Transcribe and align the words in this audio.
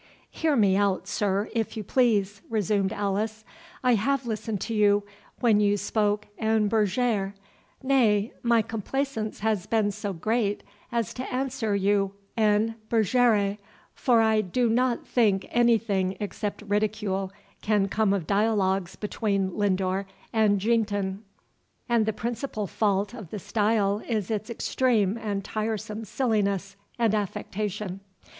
"Hear 0.31 0.55
me 0.55 0.75
out, 0.75 1.07
sir, 1.07 1.47
if 1.53 1.77
you 1.77 1.83
please," 1.83 2.41
resumed 2.49 2.91
Alice. 2.91 3.45
"I 3.83 3.93
have 3.93 4.25
listened 4.25 4.59
to 4.61 4.73
you 4.73 5.03
when 5.41 5.59
you 5.59 5.77
spoke 5.77 6.25
en 6.39 6.67
berger—nay, 6.69 8.33
my 8.41 8.61
complaisance 8.63 9.41
has 9.41 9.67
been 9.67 9.91
so 9.91 10.11
great, 10.11 10.63
as 10.91 11.13
to 11.13 11.31
answer 11.31 11.75
you 11.75 12.15
en 12.35 12.73
bergère—for 12.89 14.21
I 14.23 14.41
do 14.41 14.69
not 14.69 15.05
think 15.05 15.45
any 15.51 15.77
thing 15.77 16.17
except 16.19 16.63
ridicule 16.63 17.31
can 17.61 17.87
come 17.87 18.11
of 18.11 18.25
dialogues 18.25 18.95
between 18.95 19.51
Lindor 19.55 20.07
and 20.33 20.59
Jeanneton; 20.59 21.19
and 21.87 22.07
the 22.07 22.11
principal 22.13 22.65
fault 22.65 23.13
of 23.13 23.29
the 23.29 23.37
style 23.37 23.99
is 24.07 24.31
its 24.31 24.49
extreme 24.49 25.15
and 25.21 25.45
tiresome 25.45 26.05
silliness 26.05 26.75
and 26.97 27.13
affectation. 27.13 27.99